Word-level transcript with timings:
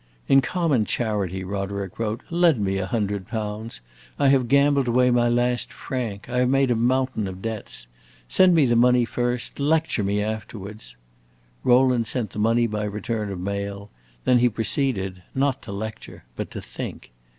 "In 0.27 0.41
common 0.41 0.85
charity," 0.85 1.43
Roderick 1.43 1.99
wrote, 1.99 2.21
"lend 2.31 2.59
me 2.59 2.79
a 2.79 2.87
hundred 2.87 3.27
pounds! 3.27 3.81
I 4.17 4.29
have 4.29 4.47
gambled 4.47 4.87
away 4.87 5.11
my 5.11 5.29
last 5.29 5.71
franc 5.71 6.27
I 6.27 6.39
have 6.39 6.49
made 6.49 6.71
a 6.71 6.75
mountain 6.75 7.27
of 7.27 7.39
debts. 7.43 7.85
Send 8.27 8.55
me 8.55 8.65
the 8.65 8.75
money 8.75 9.05
first; 9.05 9.59
lecture 9.59 10.03
me 10.03 10.19
afterwards!" 10.19 10.97
Rowland 11.63 12.07
sent 12.07 12.31
the 12.31 12.39
money 12.39 12.65
by 12.65 12.85
return 12.85 13.31
of 13.31 13.39
mail; 13.39 13.91
then 14.25 14.39
he 14.39 14.49
proceeded, 14.49 15.21
not 15.35 15.61
to 15.61 15.71
lecture, 15.71 16.23
but 16.35 16.49
to 16.49 16.61
think. 16.63 17.11